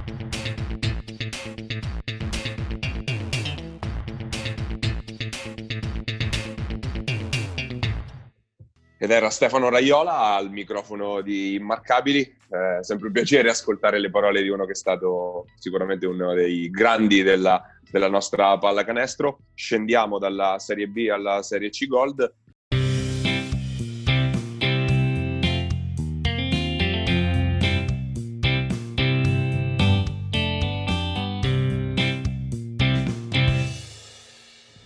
[9.01, 12.19] Ed era Stefano Raiola al microfono di Immarcabili.
[12.19, 16.69] Eh, sempre un piacere ascoltare le parole di uno che è stato sicuramente uno dei
[16.69, 19.39] grandi della, della nostra pallacanestro.
[19.53, 22.33] Scendiamo dalla Serie B alla Serie C Gold.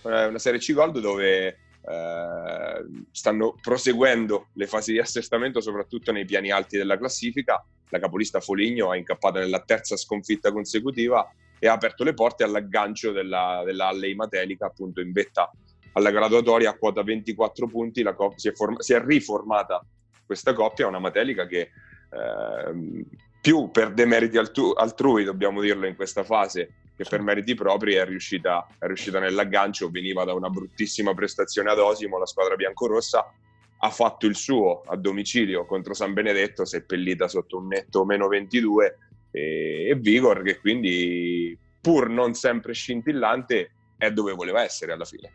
[0.04, 6.24] Eh, una Serie C Gold dove eh, stanno proseguendo le fasi di assestamento soprattutto nei
[6.24, 7.64] piani alti della classifica.
[7.90, 13.12] La capolista Foligno ha incappato nella terza sconfitta consecutiva e ha aperto le porte all'aggancio
[13.12, 15.50] della, della Alley Matelica appunto in vetta
[15.92, 18.02] alla graduatoria a quota 24 punti.
[18.02, 19.84] La coppia, si, è form- si, è riformata
[20.24, 23.04] questa coppia, una Matelica che eh,
[23.44, 28.06] più per demeriti altru- altrui, dobbiamo dirlo in questa fase, che per meriti propri è
[28.06, 33.34] riuscita, è riuscita nell'aggancio, veniva da una bruttissima prestazione ad Osimo, la squadra biancorossa
[33.80, 38.98] ha fatto il suo a domicilio contro San Benedetto, seppellita sotto un netto meno 22
[39.30, 45.30] e, e Vigor che quindi pur non sempre scintillante è dove voleva essere alla fine.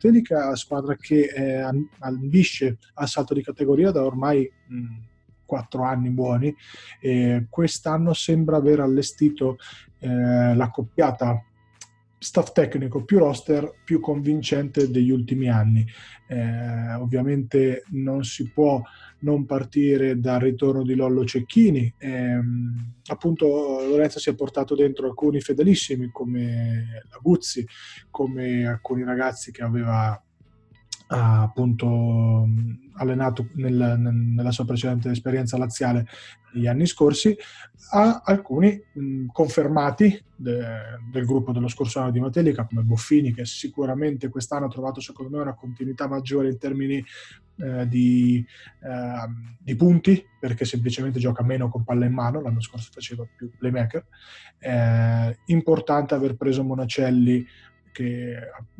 [0.00, 1.64] Tenica squadra che eh,
[2.00, 5.14] ambisce al salto di categoria da ormai mh,
[5.46, 6.54] quattro anni buoni
[7.00, 9.56] e quest'anno sembra aver allestito
[10.00, 11.42] eh, l'accoppiata
[12.18, 15.86] staff tecnico più roster più convincente degli ultimi anni.
[16.28, 18.82] Eh, ovviamente non si può
[19.20, 21.92] non partire dal ritorno di Lollo Cecchini.
[21.98, 22.38] Eh,
[23.06, 27.66] appunto Lorenzo si è portato dentro alcuni fedelissimi come la Guzzi,
[28.10, 30.20] come alcuni ragazzi che aveva
[31.08, 32.48] ha appunto
[32.94, 36.06] allenato nel, nella sua precedente esperienza laziale
[36.52, 37.36] negli anni scorsi,
[37.90, 40.60] ha alcuni mh, confermati de,
[41.10, 45.36] del gruppo dello scorso anno di Matelica, come Boffini, che sicuramente quest'anno ha trovato secondo
[45.36, 47.04] me una continuità maggiore in termini
[47.58, 48.44] eh, di,
[48.82, 53.50] eh, di, punti, perché semplicemente gioca meno con palla in mano, l'anno scorso faceva più
[53.56, 54.06] playmaker.
[54.58, 57.46] Eh, importante aver preso Monacelli
[57.96, 58.36] che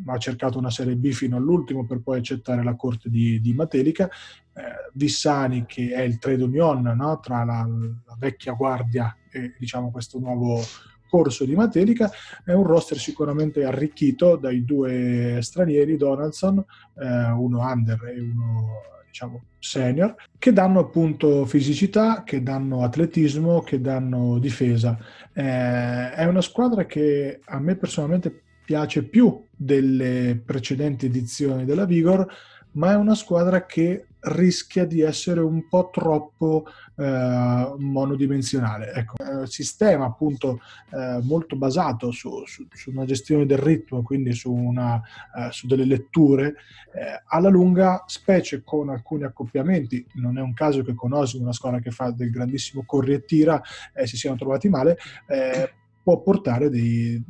[0.06, 4.08] ha cercato una Serie B fino all'ultimo per poi accettare la corte di, di Matelica,
[4.08, 7.20] eh, Vissani che è il trade union no?
[7.20, 7.66] tra la,
[8.04, 10.60] la, vecchia guardia e diciamo questo nuovo
[11.08, 12.10] corso di Matelica,
[12.44, 16.62] è un roster sicuramente arricchito dai due stranieri, Donaldson,
[16.98, 18.66] eh, uno under e uno
[19.06, 24.98] diciamo senior, che danno appunto fisicità, che danno atletismo, che danno difesa.
[25.32, 32.26] Eh, è una squadra che a me personalmente piace più delle precedenti edizioni della Vigor,
[32.72, 38.92] ma è una squadra che rischia di essere un po' troppo eh, monodimensionale.
[38.92, 44.02] Ecco, è un sistema appunto eh, molto basato su, su, su, una gestione del ritmo,
[44.02, 45.00] quindi su, una,
[45.36, 46.56] eh, su delle letture,
[46.92, 51.52] eh, alla lunga, specie con alcuni accoppiamenti, non è un caso che con Osimo, una
[51.52, 53.62] squadra che fa del grandissimo corri e tira,
[53.94, 54.98] eh, si siano trovati male,
[55.28, 55.70] eh,
[56.06, 57.20] può portare dei,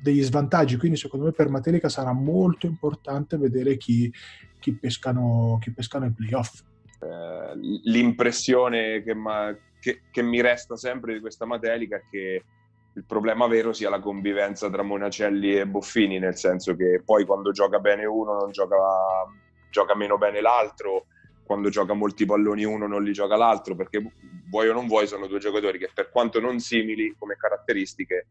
[0.00, 0.76] degli svantaggi.
[0.76, 4.08] Quindi, secondo me, per Matelica sarà molto importante vedere chi,
[4.60, 6.62] chi, pescano, chi pescano i playoff.
[7.00, 12.44] Eh, l'impressione che, ma, che, che, mi resta sempre di questa Matelica è che
[12.94, 17.50] il problema vero sia la convivenza tra Monacelli e Boffini, nel senso che poi quando
[17.50, 18.76] gioca bene uno non gioca,
[19.70, 21.06] gioca meno bene l'altro,
[21.44, 24.02] quando gioca molti palloni uno non li gioca l'altro, perché
[24.48, 28.26] vuoi o non vuoi sono due giocatori che per quanto non simili come caratteristiche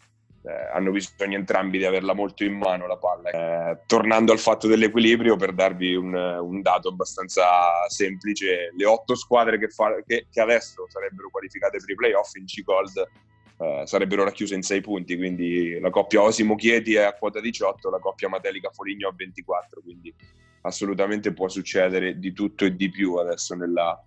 [0.46, 3.30] eh, hanno bisogno entrambi di averla molto in mano la palla.
[3.30, 9.58] Eh, tornando al fatto dell'equilibrio, per darvi un, un dato abbastanza semplice, le otto squadre
[9.58, 13.08] che, fa, che, che adesso sarebbero qualificate per i playoff in C-Gold
[13.58, 17.90] eh, sarebbero racchiuse in sei punti, quindi la coppia Osimo Chieti è a quota 18,
[17.90, 20.14] la coppia Matelica Foligno a 24, quindi
[20.62, 24.02] assolutamente può succedere di tutto e di più adesso nella,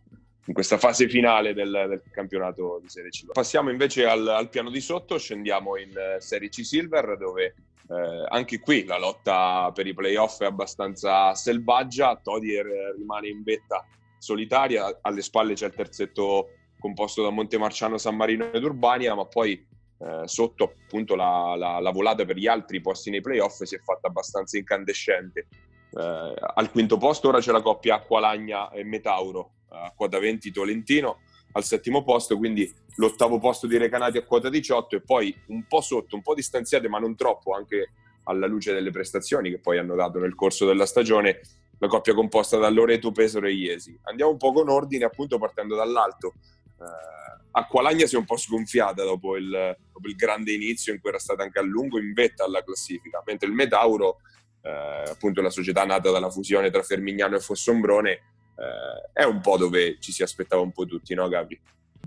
[0.46, 3.26] in questa fase finale del, del, campionato di Serie C.
[3.32, 7.54] Passiamo invece al, al, piano di sotto, scendiamo in eh, Serie C Silver dove
[7.88, 12.66] eh, anche qui la lotta per i playoff è abbastanza selvaggia, Todier
[12.96, 13.86] rimane in vetta
[14.18, 19.52] solitaria, alle spalle c'è il terzetto composto da Montemarciano, San Marino ed Urbania, ma poi
[19.98, 23.80] eh, sotto appunto la, la, la, volata per gli altri posti nei playoff si è
[23.80, 25.46] fatta abbastanza incandescente.
[25.90, 31.20] Eh, al quinto posto ora c'è la coppia Acqualagna e Metauro, a quota 20 Tolentino
[31.52, 35.80] al settimo posto, quindi l'ottavo posto di Recanati a quota 18 e poi un po'
[35.80, 37.92] sotto, un po' distanziate ma non troppo anche
[38.24, 41.40] alla luce delle prestazioni che poi hanno dato nel corso della stagione
[41.78, 43.98] la coppia composta da Loreto, Pesaro e Iesi.
[44.02, 46.34] Andiamo un po' con ordine appunto partendo dall'alto.
[46.80, 47.26] Eh,
[47.58, 49.48] Acqualagna si è un po' sgonfiata dopo il,
[49.90, 53.22] dopo il, grande inizio in cui era stata anche a lungo in vetta alla classifica,
[53.24, 54.18] mentre il Metauro,
[54.60, 59.56] eh, appunto la società nata dalla fusione tra Fermignano e Fossombrone, eh, è un po'
[59.56, 61.58] dove ci si aspettava un po' tutti, no Gabri?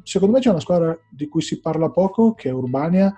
[0.03, 3.11] Secondo me c'è una squadra di cui si parla poco, che è Urbania,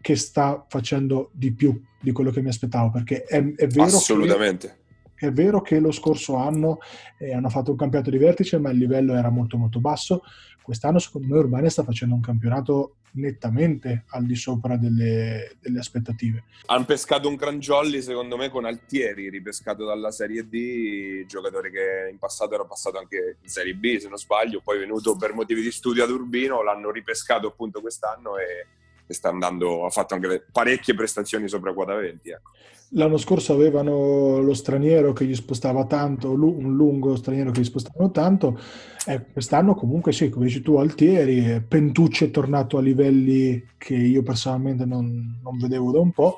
[0.00, 4.84] che sta facendo di più di quello che mi aspettavo, perché è, è vero Assolutamente.
[5.14, 6.78] Che è vero che lo scorso anno
[7.18, 10.22] eh, hanno fatto un campionato di vertice, ma il livello era molto molto basso.
[10.66, 16.42] Quest'anno, secondo me, Urbania sta facendo un campionato nettamente al di sopra delle, delle aspettative.
[16.66, 22.18] Hanno pescato un Crangiolli, secondo me, con Altieri, ripescato dalla Serie D, giocatore che in
[22.18, 25.62] passato era passato anche in Serie B, se non sbaglio, poi è venuto per motivi
[25.62, 28.66] di studio ad Urbino, l'hanno ripescato appunto quest'anno e
[29.14, 32.28] sta andando, ha fatto anche parecchie prestazioni sopra quota 20.
[32.28, 32.50] Ecco.
[32.90, 38.10] L'anno scorso avevano lo straniero che gli spostava tanto, un lungo straniero che gli spostavano
[38.12, 38.58] tanto,
[39.06, 44.22] eh, quest'anno comunque sì, come dici tu, Altieri, Pentucci è tornato a livelli che io
[44.22, 46.36] personalmente non, non vedevo da un po'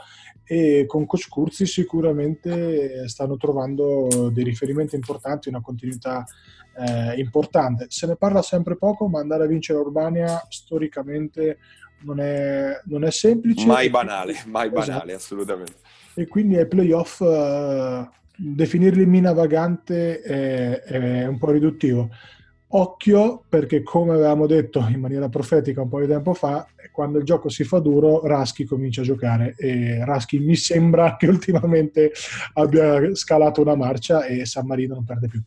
[0.51, 6.25] e con Coach Curzi sicuramente stanno trovando dei riferimenti importanti, una continuità
[6.79, 7.87] eh, importante.
[7.91, 11.59] Se ne parla sempre poco, ma andare a vincere Urbania storicamente
[12.05, 13.67] non è, non è semplice.
[13.67, 14.87] Mai banale, mai esatto.
[14.87, 15.75] banale, assolutamente.
[16.19, 18.05] E quindi ai playoff uh,
[18.37, 22.11] definirli mina vagante è, è, un po' riduttivo.
[22.71, 27.25] Occhio perché, come avevamo detto in maniera profetica un po' di tempo fa, quando il
[27.25, 32.11] gioco si fa duro, Raschi comincia a giocare e Raschi mi sembra che ultimamente
[32.55, 35.41] abbia scalato una marcia e San Marino non perde più.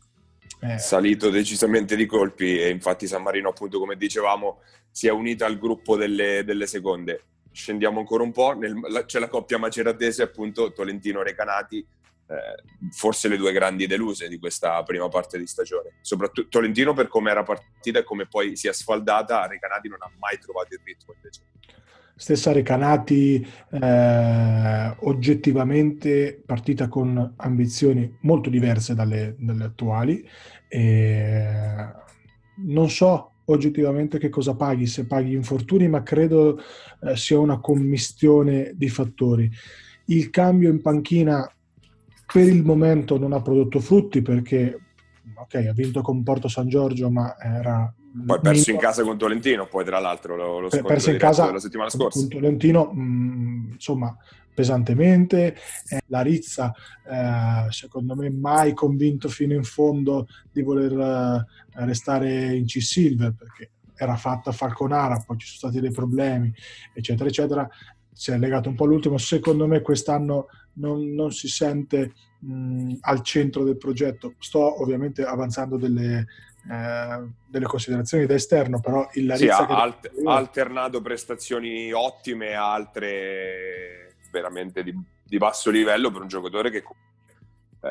[0.60, 0.78] Eh.
[0.78, 4.60] Salito decisamente di colpi e infatti San Marino, appunto, come dicevamo,
[4.90, 7.24] si è unita al gruppo delle, delle seconde.
[7.52, 11.86] Scendiamo ancora un po', nel, la, c'è la coppia maceratese, appunto, Tolentino-Recanati,
[12.26, 15.96] eh, forse le due grandi deluse di questa prima parte di stagione.
[16.00, 20.10] Soprattutto Tolentino per come era partita e come poi si è sfaldata, Recanati non ha
[20.18, 21.42] mai trovato il ritmo invece.
[22.14, 30.28] Stessa Recanati eh, oggettivamente partita con ambizioni molto diverse dalle, dalle attuali.
[30.68, 31.92] E
[32.64, 36.58] non so oggettivamente che cosa paghi, se paghi infortuni, ma credo
[37.02, 39.50] eh, sia una commistione di fattori.
[40.06, 41.50] Il cambio in panchina
[42.32, 44.78] per il momento non ha prodotto frutti perché
[45.34, 47.92] ok, ha vinto con Porto San Giorgio, ma era
[48.26, 51.58] poi perso in casa con Tolentino, poi tra l'altro lo, lo perso in casa della
[51.58, 52.18] settimana scorsa.
[52.18, 54.16] Con Tolentino, mh, mm, insomma,
[54.54, 55.56] pesantemente.
[55.88, 56.72] Eh, la Rizza,
[57.08, 63.70] eh, secondo me, mai convinto fino in fondo di voler eh, restare in C-Silver perché
[63.94, 66.52] era fatta Falconara, poi ci sono stati dei problemi,
[66.92, 67.68] eccetera, eccetera.
[68.12, 69.16] Si è legato un po' all'ultimo.
[69.16, 74.34] Secondo me quest'anno non, non si sente mh, al centro del progetto.
[74.38, 76.26] Sto ovviamente avanzando delle,
[76.70, 82.72] eh, delle considerazioni da esterno, però il Larizza sì, ha alt- alternato prestazioni ottime a
[82.72, 87.90] altre veramente di, di, basso livello per un giocatore che eh,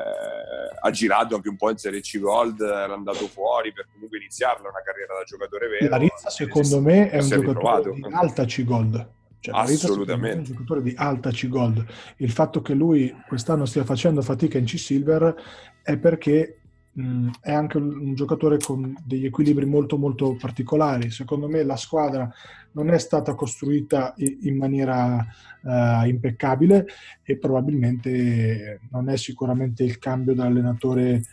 [0.79, 4.69] ha girato anche un po' in Serie C Gold, era andato fuori per comunque iniziarla
[4.69, 5.89] una carriera da giocatore vero.
[5.89, 9.19] Larizza secondo me è un giocatore di alta C Gold.
[9.41, 10.35] Cioè, Assolutamente.
[10.35, 11.83] È un giocatore di alta C-Gold.
[12.17, 15.35] Il fatto che lui quest'anno stia facendo fatica in C-Silver
[15.81, 16.60] è perché
[16.93, 21.11] mh, è anche un, giocatore con degli equilibri molto molto particolari.
[21.11, 22.31] Secondo me la squadra
[22.73, 25.25] non è stata costruita in, maniera
[25.61, 26.85] uh, impeccabile
[27.23, 31.23] e probabilmente non è sicuramente il cambio dell'allenatore eh,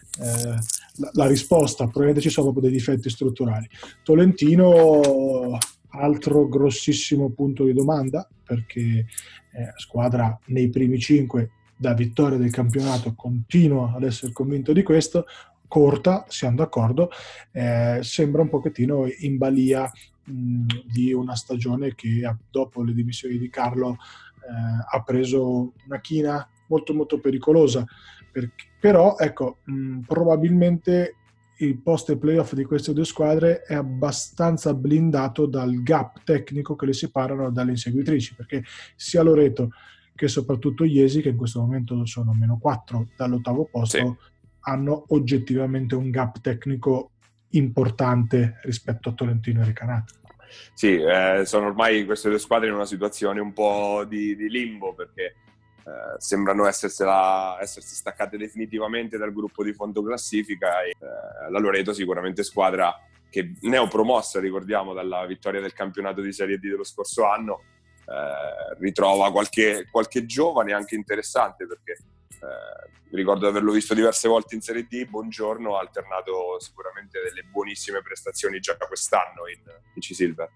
[0.96, 3.68] la, la risposta, probabilmente ci sono proprio dei difetti strutturali.
[4.02, 5.56] Tolentino
[5.90, 13.14] altro grossissimo punto di domanda perché eh, squadra nei primi cinque da vittoria del campionato
[13.14, 15.26] continua ad essere convinto di questo
[15.68, 17.10] corta, siamo d'accordo,
[17.52, 19.90] eh, sembra un pochettino in balia
[20.24, 26.48] mh, di una stagione che dopo le dimissioni di Carlo eh, ha preso una china
[26.68, 27.84] molto molto pericolosa,
[28.32, 31.14] perché, però ecco, mh, probabilmente
[31.60, 36.92] il post playoff di queste due squadre è abbastanza blindato dal gap tecnico che le
[36.92, 38.62] separano dalle inseguitrici, perché
[38.94, 39.70] sia Loreto
[40.14, 44.16] che soprattutto Iesi, che in questo momento sono meno 4 dall'ottavo posto, sì.
[44.68, 47.12] Hanno oggettivamente un gap tecnico
[47.50, 50.14] importante rispetto a Tolentino e Recanati.
[50.74, 54.94] sì, eh, sono ormai queste due squadre in una situazione un po' di, di limbo
[54.94, 61.92] perché eh, sembrano essersi staccate definitivamente dal gruppo di fondo classifica e eh, la Loreto
[61.94, 62.94] sicuramente squadra
[63.30, 67.62] che neopromossa, ricordiamo, dalla vittoria del campionato di Serie D dello scorso anno,
[68.06, 71.98] eh, ritrova qualche, qualche, giovane anche interessante perché
[72.40, 77.42] eh, ricordo di averlo visto diverse volte in Serie D, buongiorno, ha alternato sicuramente delle
[77.42, 79.60] buonissime prestazioni già quest'anno in,
[79.94, 80.50] in C-Silver.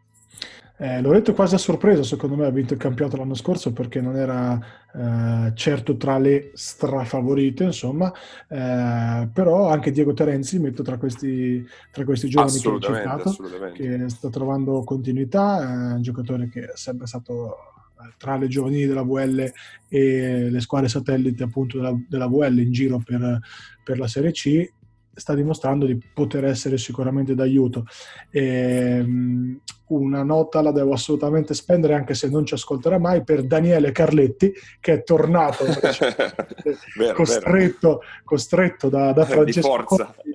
[0.79, 4.17] Eh, Loreto quasi a sorpresa, secondo me, ha vinto il campionato l'anno scorso perché non
[4.17, 4.59] era
[4.93, 8.13] eh, certo tra le strafavorite, insomma,
[8.49, 13.37] eh, però anche Diego Terenzi metto tra questi, tra questi giovani che ho citato,
[13.75, 17.82] che sta trovando continuità, è un giocatore che è sempre stato eh,
[18.17, 19.51] tra le giovanili della VL
[19.89, 23.41] e le squadre satellite appunto della, della VL in giro per,
[23.83, 24.71] per la Serie C
[25.15, 27.85] sta dimostrando di poter essere sicuramente d'aiuto.
[28.31, 33.43] E, um, una nota la devo assolutamente spendere, anche se non ci ascolterà mai, per
[33.45, 34.51] Daniele Carletti,
[34.81, 35.65] che è tornato
[36.97, 38.01] vero, costretto, vero.
[38.25, 39.87] costretto, da, da Francesco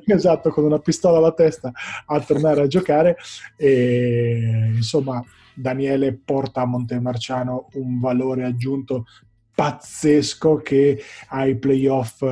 [0.06, 1.72] esatto, con una pistola alla testa
[2.06, 3.18] a tornare a giocare.
[3.56, 5.24] E, insomma,
[5.58, 9.06] Daniele porta a Montemarciano un valore aggiunto
[9.54, 12.24] pazzesco che ai playoff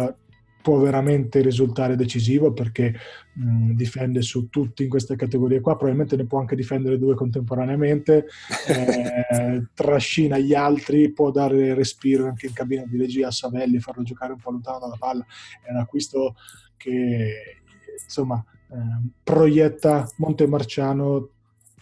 [0.61, 2.91] può veramente risultare decisivo perché
[3.33, 8.25] mh, difende su tutti in queste categorie qua, probabilmente ne può anche difendere due contemporaneamente,
[8.67, 14.01] eh, trascina gli altri, può dare respiro anche in cabina di regia a Savelli, farlo
[14.01, 15.25] giocare un po' lontano dalla palla,
[15.63, 16.35] è un acquisto
[16.77, 17.61] che
[18.03, 21.29] insomma eh, proietta Montemarciano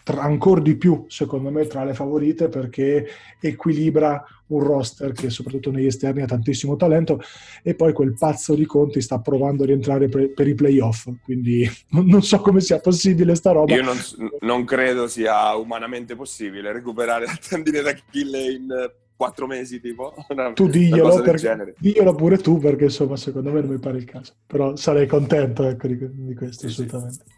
[0.04, 3.06] ancora di più, secondo me, tra le favorite perché
[3.40, 7.20] equilibra un roster che soprattutto negli esterni ha tantissimo talento
[7.62, 11.68] e poi quel pazzo di Conti sta provando a rientrare per, per i playoff, quindi
[11.90, 13.74] non so come sia possibile sta roba.
[13.74, 13.96] Io non,
[14.40, 20.14] non credo sia umanamente possibile recuperare la tendine d'Achille in quattro mesi tipo.
[20.28, 24.04] Una, tu diglielo, per, diglielo pure tu perché insomma secondo me non mi pare il
[24.04, 27.24] caso, però sarei contento ecco, di, di questo sì, assolutamente.
[27.26, 27.33] Sì.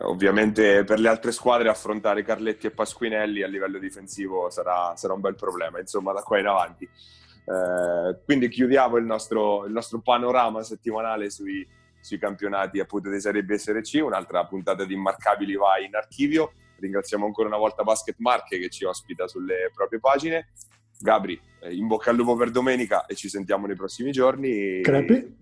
[0.00, 5.20] Ovviamente per le altre squadre affrontare Carletti e Pasquinelli a livello difensivo sarà, sarà un
[5.20, 6.84] bel problema, insomma, da qua in avanti.
[6.84, 11.66] Eh, quindi chiudiamo il nostro, il nostro panorama settimanale sui,
[12.00, 14.00] sui, campionati appunto di Serie B e Serie C.
[14.02, 16.52] Un'altra puntata di Immarcabili va in archivio.
[16.78, 20.52] Ringraziamo ancora una volta Basket Marche che ci ospita sulle proprie pagine.
[20.98, 24.80] Gabri, eh, in bocca al lupo per domenica e ci sentiamo nei prossimi giorni.
[24.82, 25.40] Crepi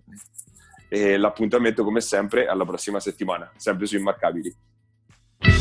[0.93, 4.53] e l'appuntamento come sempre alla prossima settimana, sempre su Immarcabili.
[5.39, 5.55] 7-2,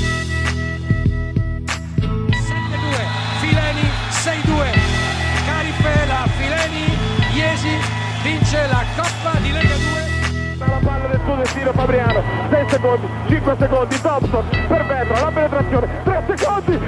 [3.39, 4.75] Fileni 6-2,
[5.47, 6.83] Carifela, Fileni,
[7.33, 7.79] Iesi
[8.25, 10.09] vince la Coppa di Lega 2.
[10.59, 16.03] La palla del suo destino Fabriano, 6 secondi, 5 secondi, Thompson per Vetra, la penetrazione,
[16.03, 16.79] 3 secondi,